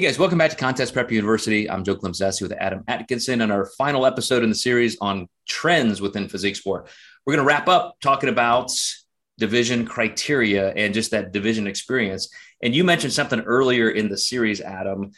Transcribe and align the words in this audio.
Hey 0.00 0.06
guys, 0.06 0.18
welcome 0.18 0.38
back 0.38 0.50
to 0.50 0.56
Contest 0.56 0.94
Prep 0.94 1.12
University. 1.12 1.68
I'm 1.68 1.84
Joe 1.84 1.94
Klemczewski 1.94 2.40
with 2.40 2.52
Adam 2.52 2.82
Atkinson 2.88 3.42
and 3.42 3.52
our 3.52 3.66
final 3.76 4.06
episode 4.06 4.42
in 4.42 4.48
the 4.48 4.54
series 4.54 4.96
on 5.02 5.28
trends 5.46 6.00
within 6.00 6.26
physique 6.26 6.56
sport. 6.56 6.88
We're 7.26 7.34
going 7.34 7.44
to 7.44 7.46
wrap 7.46 7.68
up 7.68 7.96
talking 8.00 8.30
about 8.30 8.70
division 9.36 9.84
criteria 9.84 10.70
and 10.70 10.94
just 10.94 11.10
that 11.10 11.32
division 11.32 11.66
experience. 11.66 12.30
And 12.62 12.74
you 12.74 12.82
mentioned 12.82 13.12
something 13.12 13.40
earlier 13.40 13.90
in 13.90 14.08
the 14.08 14.16
series, 14.16 14.62
Adam, 14.62 15.10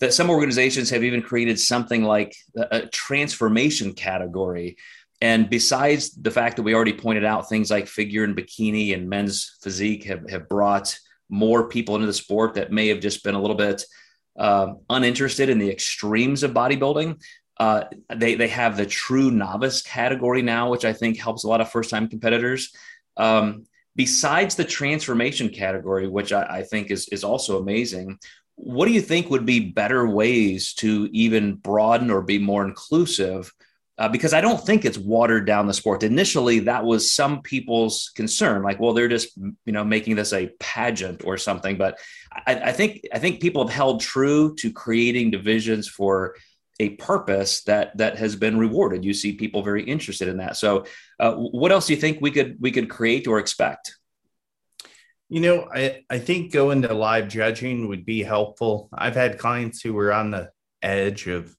that 0.00 0.12
some 0.12 0.28
organizations 0.28 0.90
have 0.90 1.02
even 1.02 1.22
created 1.22 1.58
something 1.58 2.04
like 2.04 2.36
a, 2.54 2.82
transformation 2.88 3.94
category. 3.94 4.76
And 5.22 5.48
besides 5.48 6.10
the 6.10 6.30
fact 6.30 6.56
that 6.56 6.62
we 6.62 6.74
already 6.74 6.92
pointed 6.92 7.24
out 7.24 7.48
things 7.48 7.70
like 7.70 7.86
figure 7.86 8.24
and 8.24 8.36
bikini 8.36 8.92
and 8.92 9.08
men's 9.08 9.56
physique 9.62 10.04
have, 10.04 10.28
have 10.28 10.46
brought 10.46 10.94
more 11.28 11.68
people 11.68 11.94
into 11.94 12.06
the 12.06 12.12
sport 12.12 12.54
that 12.54 12.72
may 12.72 12.88
have 12.88 13.00
just 13.00 13.24
been 13.24 13.34
a 13.34 13.40
little 13.40 13.56
bit 13.56 13.84
uh, 14.38 14.74
uninterested 14.90 15.48
in 15.48 15.58
the 15.58 15.70
extremes 15.70 16.42
of 16.42 16.52
bodybuilding. 16.52 17.20
Uh, 17.58 17.84
they 18.14 18.34
they 18.34 18.48
have 18.48 18.76
the 18.76 18.86
true 18.86 19.30
novice 19.30 19.80
category 19.82 20.42
now, 20.42 20.70
which 20.70 20.84
I 20.84 20.92
think 20.92 21.18
helps 21.18 21.44
a 21.44 21.48
lot 21.48 21.60
of 21.60 21.70
first 21.70 21.90
time 21.90 22.08
competitors. 22.08 22.72
Um, 23.16 23.64
besides 23.94 24.56
the 24.56 24.64
transformation 24.64 25.48
category, 25.50 26.08
which 26.08 26.32
I, 26.32 26.42
I, 26.42 26.62
think 26.64 26.90
is 26.90 27.08
is 27.08 27.22
also 27.22 27.60
amazing, 27.60 28.18
what 28.56 28.86
do 28.86 28.92
you 28.92 29.00
think 29.00 29.30
would 29.30 29.46
be 29.46 29.70
better 29.70 30.08
ways 30.08 30.74
to 30.74 31.08
even 31.12 31.54
broaden 31.54 32.10
or 32.10 32.22
be 32.22 32.38
more 32.38 32.64
inclusive 32.64 33.52
uh, 33.96 34.08
because 34.08 34.34
I 34.34 34.40
don't 34.40 34.60
think 34.60 34.84
it's 34.84 34.98
watered 34.98 35.46
down 35.46 35.66
the 35.66 35.74
sport. 35.74 36.02
Initially, 36.02 36.60
that 36.60 36.84
was 36.84 37.12
some 37.12 37.42
people's 37.42 38.10
concern, 38.16 38.62
like, 38.62 38.80
well, 38.80 38.92
they're 38.92 39.08
just 39.08 39.36
you 39.36 39.72
know 39.72 39.84
making 39.84 40.16
this 40.16 40.32
a 40.32 40.50
pageant 40.58 41.22
or 41.24 41.38
something. 41.38 41.76
But 41.76 41.98
I, 42.46 42.54
I 42.56 42.72
think 42.72 43.02
I 43.12 43.18
think 43.18 43.40
people 43.40 43.64
have 43.66 43.74
held 43.74 44.00
true 44.00 44.54
to 44.56 44.72
creating 44.72 45.30
divisions 45.30 45.88
for 45.88 46.34
a 46.80 46.90
purpose 46.90 47.62
that 47.64 47.96
that 47.98 48.18
has 48.18 48.34
been 48.34 48.58
rewarded. 48.58 49.04
You 49.04 49.14
see 49.14 49.34
people 49.34 49.62
very 49.62 49.84
interested 49.84 50.26
in 50.26 50.38
that. 50.38 50.56
So, 50.56 50.86
uh, 51.20 51.34
what 51.34 51.70
else 51.70 51.86
do 51.86 51.94
you 51.94 52.00
think 52.00 52.20
we 52.20 52.32
could 52.32 52.56
we 52.60 52.72
could 52.72 52.90
create 52.90 53.28
or 53.28 53.38
expect? 53.38 53.94
You 55.28 55.40
know, 55.40 55.68
I, 55.72 56.02
I 56.10 56.18
think 56.18 56.52
going 56.52 56.82
to 56.82 56.94
live 56.94 57.28
judging 57.28 57.88
would 57.88 58.04
be 58.04 58.22
helpful. 58.22 58.88
I've 58.92 59.14
had 59.14 59.38
clients 59.38 59.80
who 59.80 59.94
were 59.94 60.12
on 60.12 60.32
the 60.32 60.50
edge 60.82 61.28
of 61.28 61.56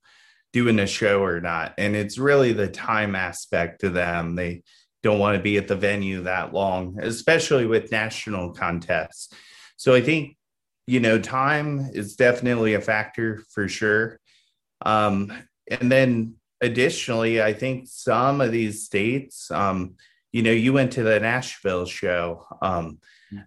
doing 0.55 0.79
a 0.79 0.87
show 0.87 1.21
or 1.21 1.41
not. 1.41 1.73
And 1.77 1.97
it's 1.97 2.17
really 2.17 2.53
the 2.53 2.69
time 2.69 3.13
aspect 3.13 3.81
to 3.81 3.89
them. 3.89 4.35
They 4.35 4.63
don't 5.03 5.19
want 5.19 5.35
to 5.35 5.43
be 5.43 5.57
at 5.57 5.67
the 5.67 5.75
venue 5.75 6.21
that 6.21 6.53
long, 6.53 6.97
especially 7.01 7.65
with 7.65 7.91
national 7.91 8.53
contests. 8.53 9.33
So 9.75 9.93
I 9.93 9.99
think, 9.99 10.37
you 10.87 11.01
know, 11.01 11.19
time 11.19 11.89
is 11.91 12.15
definitely 12.15 12.73
a 12.73 12.79
factor 12.79 13.43
for 13.51 13.67
sure. 13.67 14.21
Um, 14.85 15.33
and 15.69 15.91
then 15.91 16.35
additionally, 16.61 17.41
I 17.41 17.51
think 17.51 17.89
some 17.89 18.39
of 18.39 18.53
these 18.53 18.85
states, 18.85 19.51
um, 19.51 19.95
you 20.31 20.41
know, 20.41 20.51
you 20.51 20.71
went 20.71 20.93
to 20.93 21.03
the 21.03 21.19
Nashville 21.19 21.85
show. 21.85 22.45
Um, 22.61 22.99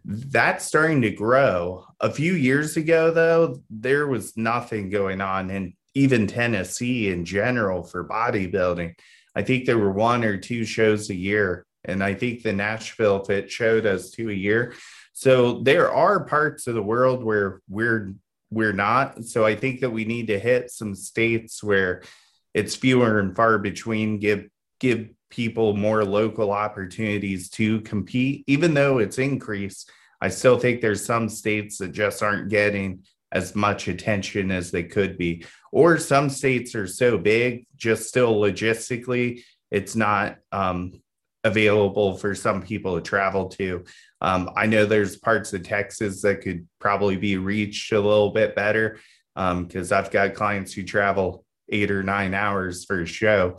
that's 0.04 0.66
starting 0.66 1.00
to 1.00 1.10
grow. 1.10 1.86
A 2.00 2.10
few 2.10 2.34
years 2.34 2.76
ago, 2.76 3.10
though, 3.10 3.62
there 3.70 4.06
was 4.06 4.36
nothing 4.36 4.90
going 4.90 5.22
on 5.22 5.48
in 5.48 5.72
even 5.94 6.26
Tennessee 6.26 7.10
in 7.10 7.24
general 7.24 7.82
for 7.82 8.06
bodybuilding. 8.06 8.94
I 9.34 9.42
think 9.42 9.64
there 9.64 9.78
were 9.78 9.92
one 9.92 10.24
or 10.24 10.36
two 10.36 10.64
shows 10.64 11.10
a 11.10 11.14
year. 11.14 11.64
And 11.84 12.02
I 12.02 12.14
think 12.14 12.42
the 12.42 12.52
Nashville 12.52 13.24
Fit 13.24 13.50
show 13.50 13.80
does 13.80 14.10
two 14.10 14.30
a 14.30 14.34
year. 14.34 14.74
So 15.12 15.60
there 15.60 15.92
are 15.92 16.24
parts 16.24 16.66
of 16.66 16.74
the 16.74 16.82
world 16.82 17.24
where 17.24 17.60
we're 17.68 18.14
we're 18.50 18.72
not. 18.72 19.24
So 19.24 19.44
I 19.44 19.54
think 19.54 19.80
that 19.80 19.90
we 19.90 20.04
need 20.04 20.28
to 20.28 20.38
hit 20.38 20.70
some 20.70 20.94
states 20.94 21.62
where 21.62 22.02
it's 22.54 22.74
fewer 22.74 23.20
and 23.20 23.36
far 23.36 23.58
between, 23.58 24.18
give 24.18 24.48
give 24.80 25.08
people 25.30 25.76
more 25.76 26.04
local 26.04 26.50
opportunities 26.50 27.50
to 27.50 27.80
compete, 27.82 28.44
even 28.46 28.74
though 28.74 28.98
it's 28.98 29.18
increased. 29.18 29.90
I 30.20 30.28
still 30.28 30.58
think 30.58 30.80
there's 30.80 31.04
some 31.04 31.28
states 31.28 31.78
that 31.78 31.92
just 31.92 32.22
aren't 32.22 32.48
getting 32.48 33.04
as 33.32 33.54
much 33.54 33.88
attention 33.88 34.50
as 34.50 34.70
they 34.70 34.82
could 34.82 35.18
be. 35.18 35.44
Or 35.72 35.98
some 35.98 36.30
states 36.30 36.74
are 36.74 36.86
so 36.86 37.18
big, 37.18 37.66
just 37.76 38.08
still 38.08 38.36
logistically, 38.36 39.42
it's 39.70 39.94
not 39.94 40.38
um, 40.50 40.92
available 41.44 42.16
for 42.16 42.34
some 42.34 42.62
people 42.62 42.96
to 42.96 43.02
travel 43.02 43.48
to. 43.50 43.84
Um, 44.20 44.50
I 44.56 44.66
know 44.66 44.86
there's 44.86 45.16
parts 45.16 45.52
of 45.52 45.62
Texas 45.62 46.22
that 46.22 46.40
could 46.40 46.66
probably 46.78 47.16
be 47.16 47.36
reached 47.36 47.92
a 47.92 48.00
little 48.00 48.30
bit 48.30 48.56
better 48.56 48.98
because 49.34 49.92
um, 49.92 49.98
I've 49.98 50.10
got 50.10 50.34
clients 50.34 50.72
who 50.72 50.82
travel 50.82 51.44
eight 51.68 51.90
or 51.90 52.02
nine 52.02 52.34
hours 52.34 52.84
for 52.84 53.02
a 53.02 53.06
show 53.06 53.58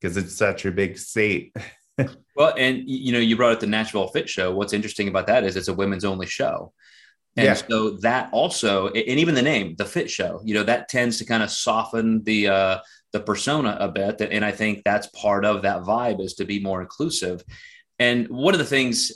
because 0.00 0.16
it's 0.16 0.36
such 0.36 0.64
a 0.64 0.72
big 0.72 0.98
state. 0.98 1.54
well, 2.36 2.54
and 2.56 2.82
you 2.86 3.12
know, 3.12 3.18
you 3.18 3.36
brought 3.36 3.52
up 3.52 3.60
the 3.60 3.66
Nashville 3.66 4.08
Fit 4.08 4.28
Show. 4.28 4.54
What's 4.54 4.72
interesting 4.72 5.08
about 5.08 5.26
that 5.26 5.44
is 5.44 5.56
it's 5.56 5.68
a 5.68 5.74
women's 5.74 6.04
only 6.04 6.26
show. 6.26 6.72
And 7.36 7.46
yeah. 7.46 7.54
so 7.54 7.90
that 7.98 8.28
also, 8.32 8.88
and 8.88 9.18
even 9.18 9.34
the 9.34 9.42
name, 9.42 9.76
the 9.76 9.84
Fit 9.84 10.10
Show, 10.10 10.40
you 10.44 10.54
know, 10.54 10.64
that 10.64 10.88
tends 10.88 11.18
to 11.18 11.24
kind 11.24 11.42
of 11.42 11.50
soften 11.50 12.24
the 12.24 12.48
uh, 12.48 12.78
the 13.12 13.20
persona 13.20 13.76
a 13.80 13.88
bit. 13.88 14.20
And 14.20 14.44
I 14.44 14.52
think 14.52 14.82
that's 14.84 15.06
part 15.08 15.44
of 15.44 15.62
that 15.62 15.82
vibe 15.82 16.20
is 16.20 16.34
to 16.34 16.44
be 16.44 16.60
more 16.60 16.80
inclusive. 16.80 17.44
And 17.98 18.28
one 18.28 18.54
of 18.54 18.58
the 18.58 18.66
things 18.66 19.12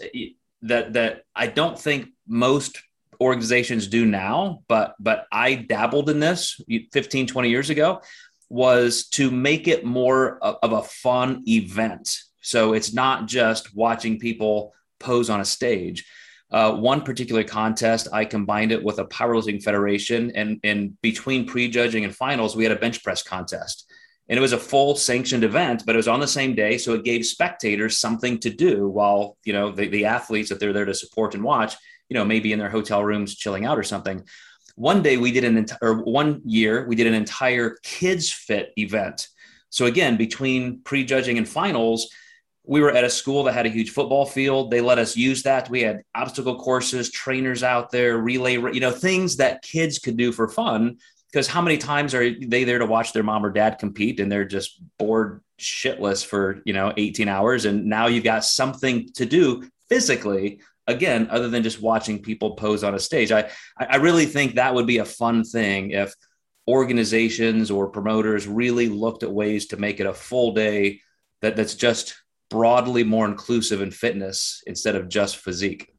that 0.63 0.93
that 0.93 1.23
I 1.35 1.49
don't 1.49 1.79
think 1.79 2.09
most 2.27 2.81
organizations 3.21 3.89
do 3.89 4.07
now, 4.07 4.63
but 4.69 4.95
but 5.01 5.27
I 5.33 5.55
dabbled 5.57 6.09
in 6.09 6.21
this 6.21 6.61
15, 6.93 7.27
20 7.27 7.51
years 7.51 7.71
ago, 7.71 8.01
was 8.49 9.09
to 9.09 9.31
make 9.31 9.67
it 9.67 9.85
more 9.85 10.39
of 10.39 10.73
a 10.73 10.83
fun 10.83 11.43
event. 11.49 12.17
So 12.43 12.75
it's 12.75 12.93
not 12.93 13.27
just 13.27 13.75
watching 13.75 14.19
people 14.19 14.73
pose 15.01 15.31
on 15.31 15.41
a 15.41 15.45
stage 15.45 16.07
uh, 16.55 16.73
one 16.73 17.03
particular 17.03 17.43
contest, 17.43 18.07
I 18.13 18.25
combined 18.25 18.71
it 18.71 18.85
with 18.85 19.01
a 19.01 19.05
powerlifting 19.07 19.61
federation, 19.61 20.31
and 20.37 20.61
and 20.63 20.97
between 21.03 21.49
prejudging 21.49 22.05
and 22.05 22.15
finals, 22.15 22.55
we 22.55 22.63
had 22.63 22.71
a 22.71 22.79
bench 22.79 23.03
press 23.03 23.25
contest, 23.25 23.91
and 24.29 24.39
it 24.39 24.41
was 24.41 24.53
a 24.53 24.59
full 24.59 24.95
sanctioned 24.95 25.43
event, 25.43 25.83
but 25.85 25.97
it 25.97 26.03
was 26.03 26.07
on 26.07 26.21
the 26.21 26.29
same 26.29 26.55
day, 26.55 26.79
so 26.79 26.95
it 26.95 27.03
gave 27.03 27.27
spectators 27.27 27.99
something 27.99 28.39
to 28.39 28.51
do 28.51 28.89
while 28.89 29.37
you 29.45 29.53
know 29.53 29.73
the, 29.73 29.89
the 29.89 30.05
athletes 30.05 30.49
that 30.49 30.61
they're 30.61 30.73
there 30.73 30.85
to 30.85 30.95
support 30.95 31.35
and 31.35 31.43
watch, 31.43 31.75
you 32.09 32.15
know, 32.15 32.25
maybe 32.25 32.53
in 32.53 32.61
their 32.61 32.71
hotel 32.71 33.03
rooms 33.03 33.35
chilling 33.35 33.65
out 33.65 33.77
or 33.77 33.83
something. 33.83 34.23
One 34.77 35.03
day 35.03 35.17
we 35.17 35.33
did 35.33 35.43
an 35.43 35.57
entire, 35.57 35.95
one 36.05 36.41
year 36.45 36.87
we 36.87 36.95
did 36.95 37.09
an 37.09 37.15
entire 37.15 37.79
kids 37.83 38.31
fit 38.31 38.73
event. 38.77 39.27
So 39.71 39.87
again, 39.87 40.17
between 40.17 40.83
prejudging 40.83 41.37
and 41.37 41.49
finals, 41.49 42.09
we 42.67 42.81
were 42.81 42.91
at 42.91 43.05
a 43.05 43.11
school 43.11 43.45
that 43.45 43.53
had 43.53 43.67
a 43.67 43.71
huge 43.71 43.91
football 43.91 44.25
field. 44.25 44.71
They 44.71 44.81
let 44.81 44.99
us 44.99 45.17
use 45.17 45.43
that. 45.43 45.69
We 45.69 45.83
had 45.83 46.03
obstacle 46.15 46.59
courses, 46.59 47.11
trainers 47.11 47.63
out 47.63 47.91
there, 47.91 48.17
relay, 48.17 48.55
you 48.55 48.81
know, 48.81 48.91
things 48.91 49.37
that 49.37 49.63
kids 49.63 49.99
could 49.99 50.17
do 50.17 50.33
for 50.33 50.49
fun. 50.49 50.97
Because 51.31 51.47
how 51.47 51.61
many 51.61 51.77
times 51.77 52.15
are 52.15 52.31
they 52.31 52.65
there 52.65 52.79
to 52.79 52.87
watch 52.87 53.13
their 53.13 53.23
mom 53.23 53.45
or 53.45 53.51
dad 53.51 53.79
compete 53.79 54.21
and 54.21 54.31
they're 54.31 54.47
just 54.47 54.81
bored 54.99 55.43
shitless 55.59 56.25
for, 56.25 56.63
you 56.65 56.73
know, 56.73 56.93
18 56.97 57.29
hours? 57.29 57.67
And 57.67 57.87
now 57.87 58.07
you've 58.07 58.25
got 58.25 58.45
something 58.45 59.13
to 59.15 59.27
do 59.27 59.69
physically, 59.91 60.61
again, 60.87 61.29
other 61.31 61.49
than 61.49 61.65
just 61.65 61.83
watching 61.83 62.23
people 62.23 62.55
pose 62.55 62.83
on 62.83 62.95
a 62.95 63.01
stage. 63.01 63.31
I, 63.31 63.51
I 63.77 63.97
really 63.97 64.27
think 64.27 64.55
that 64.55 64.75
would 64.75 64.87
be 64.87 64.99
a 64.99 65.05
fun 65.05 65.45
thing 65.45 65.91
if 65.91 66.15
organizations 66.67 67.71
or 67.71 67.89
promoters 67.91 68.47
really 68.47 68.89
looked 68.89 69.23
at 69.23 69.31
ways 69.31 69.67
to 69.67 69.77
make 69.77 70.01
it 70.01 70.07
a 70.07 70.15
full 70.15 70.55
day 70.55 71.01
that, 71.43 71.57
that's 71.57 71.75
just 71.75 72.15
broadly 72.55 73.03
more 73.03 73.27
inclusive 73.27 73.83
in 73.83 73.91
fitness 73.91 74.63
instead 74.69 74.95
of 74.95 75.09
just 75.09 75.39
physique. 75.39 75.93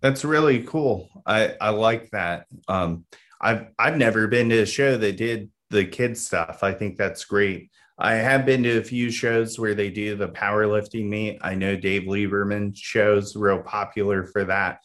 That's 0.00 0.24
really 0.24 0.62
cool. 0.62 1.10
I 1.26 1.54
I 1.60 1.68
like 1.68 2.08
that. 2.12 2.46
Um, 2.66 3.04
I've 3.42 3.66
I've 3.78 3.98
never 3.98 4.26
been 4.26 4.48
to 4.48 4.60
a 4.60 4.66
show 4.66 4.96
that 4.96 5.18
did 5.18 5.50
the 5.68 5.84
kids 5.84 6.24
stuff. 6.24 6.62
I 6.62 6.72
think 6.72 6.96
that's 6.96 7.26
great. 7.26 7.70
I 7.98 8.14
have 8.14 8.46
been 8.46 8.62
to 8.62 8.78
a 8.78 8.82
few 8.82 9.10
shows 9.10 9.58
where 9.58 9.74
they 9.74 9.90
do 9.90 10.16
the 10.16 10.30
powerlifting 10.30 11.10
meet. 11.10 11.40
I 11.42 11.54
know 11.54 11.76
Dave 11.76 12.04
Lieberman 12.04 12.74
shows 12.74 13.36
real 13.36 13.60
popular 13.60 14.24
for 14.24 14.44
that, 14.44 14.78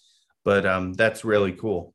but 0.44 0.66
um, 0.66 0.92
that's 0.92 1.24
really 1.24 1.54
cool. 1.54 1.94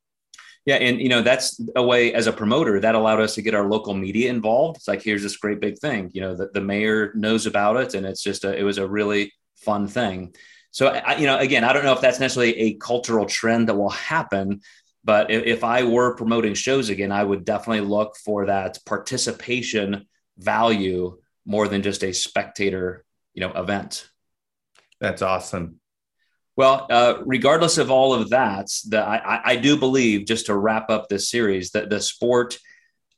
Yeah, 0.69 0.75
and 0.75 1.01
you 1.01 1.09
know 1.09 1.23
that's 1.23 1.59
a 1.77 1.83
way 1.83 2.13
as 2.13 2.27
a 2.27 2.33
promoter 2.33 2.79
that 2.79 2.95
allowed 2.95 3.23
us 3.23 3.35
to 3.37 3.43
get 3.43 3.55
our 3.55 3.67
local 3.67 3.95
media 3.95 4.29
involved. 4.29 4.77
It's 4.77 4.87
like 4.87 5.01
here's 5.03 5.23
this 5.23 5.39
great 5.39 5.61
big 5.61 5.79
thing. 5.79 6.11
You 6.13 6.21
know, 6.21 6.37
the, 6.37 6.51
the 6.53 6.61
mayor 6.61 7.11
knows 7.15 7.47
about 7.47 7.79
it, 7.79 7.95
and 7.95 8.05
it's 8.05 8.23
just 8.23 8.45
a, 8.45 8.55
it 8.55 8.65
was 8.65 8.77
a 8.77 8.87
really 8.87 9.33
fun 9.57 9.87
thing. 9.87 10.35
So 10.71 10.89
I, 10.89 11.17
you 11.17 11.25
know, 11.25 11.39
again, 11.39 11.65
I 11.65 11.73
don't 11.73 11.85
know 11.85 11.95
if 11.95 12.03
that's 12.03 12.21
necessarily 12.21 12.55
a 12.59 12.75
cultural 12.75 13.25
trend 13.25 13.71
that 13.71 13.77
will 13.77 13.89
happen, 13.89 14.61
but 15.03 15.31
if, 15.31 15.45
if 15.45 15.65
I 15.65 15.85
were 15.85 16.15
promoting 16.15 16.53
shows 16.53 16.91
again, 16.91 17.13
I 17.13 17.25
would 17.25 17.47
definitely 17.47 17.89
look 17.89 18.15
for 18.19 18.45
that 18.45 18.77
participation 18.85 20.07
value 20.37 21.17
more 21.47 21.67
than 21.67 21.81
just 21.81 22.05
a 22.05 22.13
spectator, 22.13 23.07
you 23.33 23.41
know, 23.41 23.53
event. 23.53 24.07
That's 25.01 25.23
awesome. 25.23 25.78
Well, 26.59 26.89
uh, 26.91 27.23
regardless 27.25 27.79
of 27.79 27.89
all 27.89 28.13
of 28.13 28.31
that, 28.31 28.67
the, 28.89 29.01
I, 29.01 29.53
I 29.53 29.57
do 29.57 29.77
believe, 29.77 30.27
just 30.27 30.47
to 30.47 30.57
wrap 30.57 30.91
up 30.91 31.09
this 31.09 31.31
series, 31.31 31.71
that 31.71 31.89
the 31.89 32.01
sport 32.01 32.59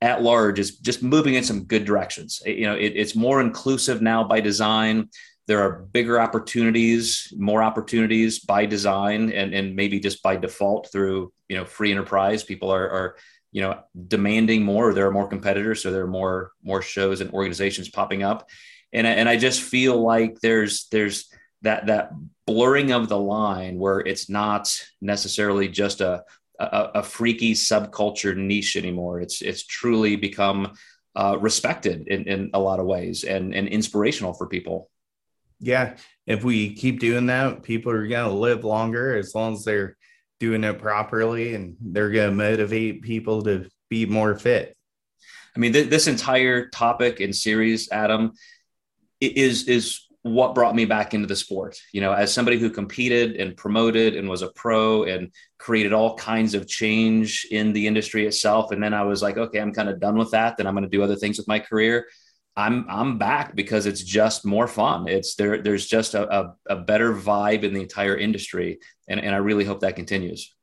at 0.03 0.21
large 0.21 0.59
is 0.59 0.77
just 0.77 1.03
moving 1.03 1.33
in 1.33 1.43
some 1.43 1.65
good 1.65 1.87
directions. 1.87 2.43
You 2.45 2.67
know, 2.67 2.75
it, 2.75 2.93
it's 2.97 3.17
more 3.17 3.41
inclusive 3.41 4.03
now 4.03 4.25
by 4.25 4.43
design. 4.43 5.09
There 5.47 5.63
are 5.63 5.87
bigger 5.91 6.21
opportunities, 6.21 7.33
more 7.35 7.63
opportunities 7.63 8.41
by 8.41 8.67
design, 8.67 9.33
and, 9.33 9.55
and 9.55 9.75
maybe 9.75 10.01
just 10.01 10.23
by 10.23 10.37
default 10.37 10.93
through 10.93 11.33
you 11.49 11.57
know 11.57 11.65
free 11.65 11.93
enterprise. 11.93 12.45
People 12.45 12.71
are, 12.71 12.91
are 12.91 13.17
you 13.53 13.63
know 13.63 13.81
demanding 14.07 14.65
more. 14.65 14.93
There 14.93 15.07
are 15.07 15.13
more 15.13 15.29
competitors, 15.29 15.83
so 15.83 15.91
there 15.91 16.03
are 16.05 16.07
more 16.07 16.53
more 16.63 16.83
shows 16.83 17.23
and 17.23 17.31
organizations 17.31 17.89
popping 17.89 18.23
up, 18.23 18.51
and 18.93 19.07
and 19.07 19.31
I 19.31 19.39
just 19.39 19.63
feel 19.63 19.99
like 19.99 20.41
there's 20.43 20.89
there's 20.93 21.31
that 21.63 21.87
that 21.87 22.13
blurring 22.53 22.91
of 22.91 23.09
the 23.09 23.19
line 23.19 23.79
where 23.79 24.01
it's 24.01 24.29
not 24.29 24.65
necessarily 25.01 25.69
just 25.69 26.01
a 26.01 26.25
a, 26.59 26.91
a 26.97 27.03
freaky 27.03 27.55
subculture 27.55 28.37
niche 28.37 28.77
anymore. 28.77 29.21
It's 29.21 29.41
it's 29.41 29.65
truly 29.65 30.17
become 30.17 30.73
uh, 31.15 31.37
respected 31.41 32.09
in, 32.09 32.25
in 32.25 32.51
a 32.53 32.61
lot 32.61 32.81
of 32.81 32.87
ways 32.87 33.25
and, 33.25 33.55
and 33.55 33.69
inspirational 33.69 34.35
for 34.35 34.47
people. 34.47 34.91
Yeah, 35.61 35.97
if 36.27 36.43
we 36.45 36.75
keep 36.75 37.01
doing 37.01 37.27
that, 37.27 37.63
people 37.63 37.93
are 37.93 38.07
going 38.07 38.29
to 38.31 38.35
live 38.35 38.65
longer 38.65 39.17
as 39.17 39.35
long 39.35 39.53
as 39.55 39.65
they're 39.65 39.97
doing 40.39 40.65
it 40.65 40.79
properly, 40.79 41.55
and 41.55 41.77
they're 41.81 42.11
going 42.11 42.31
to 42.31 42.37
motivate 42.37 43.03
people 43.03 43.43
to 43.43 43.69
be 43.89 44.07
more 44.07 44.35
fit. 44.35 44.77
I 45.55 45.59
mean, 45.59 45.73
th- 45.73 45.91
this 45.91 46.07
entire 46.07 46.69
topic 46.69 47.21
and 47.21 47.35
series, 47.35 47.91
Adam, 47.91 48.33
is 49.21 49.69
is 49.69 50.07
what 50.23 50.55
brought 50.55 50.75
me 50.75 50.85
back 50.85 51.15
into 51.15 51.27
the 51.27 51.37
sport. 51.37 51.81
You 51.93 52.01
know, 52.01 52.13
as 52.13 52.33
somebody 52.33 52.59
who 52.59 52.71
competed 52.71 53.37
and 53.37 53.57
promoted 53.57 54.17
and 54.17 54.29
was 54.29 54.43
a 54.43 54.51
pro 54.53 55.05
and 55.05 55.33
created 55.59 55.93
all 55.93 56.17
kinds 56.17 56.55
of 56.55 56.67
change 56.69 57.47
in 57.51 57.73
the 57.73 57.87
industry 57.87 58.27
itself. 58.27 58.73
And 58.73 58.83
then 58.83 58.95
I 58.95 59.03
was 59.03 59.23
like, 59.23 59.39
okay, 59.39 59.61
I'm 59.61 59.73
kind 59.73 59.89
of 59.89 60.01
done 60.01 60.19
with 60.19 60.33
that. 60.33 60.57
Then 60.57 60.67
I'm 60.67 60.75
going 60.75 60.85
to 60.85 60.91
do 60.91 61.03
other 61.03 61.17
things 61.17 61.39
with 61.39 61.49
my 61.49 61.59
career. 61.59 62.07
I'm 62.57 62.85
I'm 62.89 63.17
back 63.17 63.55
because 63.55 63.87
it's 63.87 64.03
just 64.03 64.45
more 64.45 64.67
fun. 64.67 65.09
It's 65.09 65.35
there. 65.37 65.63
There's 65.63 65.87
just 65.87 66.15
a, 66.15 66.41
a, 66.41 66.55
a 66.69 66.77
better 66.77 67.15
vibe 67.15 67.63
in 67.63 67.73
the 67.73 67.81
entire 67.81 68.17
industry, 68.17 68.81
and, 69.09 69.21
and 69.21 69.35
I 69.35 69.39
really 69.39 69.65
hope 69.65 69.81
that 69.81 69.97
continues. 69.97 70.55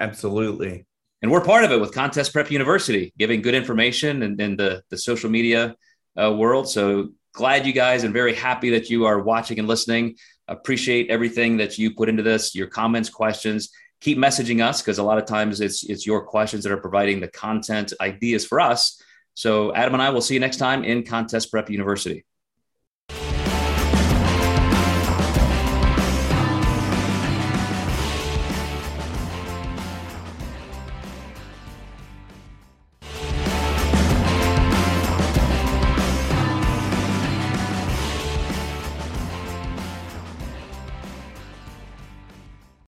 Absolutely. 0.00 0.86
And 1.20 1.30
we're 1.30 1.44
part 1.44 1.64
of 1.64 1.70
it 1.70 1.80
with 1.80 1.94
Contest 1.94 2.32
Prep 2.32 2.50
University, 2.50 3.12
giving 3.18 3.42
good 3.42 3.54
information 3.54 4.22
and 4.22 4.40
in, 4.40 4.52
in 4.52 4.56
the 4.56 4.82
the 4.88 4.98
social 4.98 5.30
media 5.30 5.76
uh, 6.20 6.32
world. 6.32 6.68
So 6.68 7.10
glad 7.32 7.66
you 7.66 7.72
guys 7.72 8.04
and 8.04 8.12
very 8.12 8.34
happy 8.34 8.70
that 8.70 8.90
you 8.90 9.04
are 9.06 9.20
watching 9.20 9.58
and 9.58 9.68
listening. 9.68 10.16
Appreciate 10.48 11.10
everything 11.10 11.56
that 11.58 11.78
you 11.78 11.94
put 11.94 12.08
into 12.08 12.22
this, 12.22 12.54
your 12.54 12.66
comments, 12.66 13.08
questions. 13.08 13.70
Keep 14.00 14.18
messaging 14.18 14.62
us 14.62 14.82
because 14.82 14.98
a 14.98 15.02
lot 15.02 15.18
of 15.18 15.24
times 15.24 15.60
it's 15.60 15.84
it's 15.84 16.06
your 16.06 16.24
questions 16.24 16.64
that 16.64 16.72
are 16.72 16.76
providing 16.76 17.20
the 17.20 17.28
content 17.28 17.92
ideas 18.00 18.44
for 18.44 18.60
us. 18.60 19.00
So 19.34 19.74
Adam 19.74 19.94
and 19.94 20.02
I 20.02 20.10
will 20.10 20.20
see 20.20 20.34
you 20.34 20.40
next 20.40 20.56
time 20.56 20.84
in 20.84 21.04
Contest 21.04 21.50
Prep 21.50 21.70
University. 21.70 22.24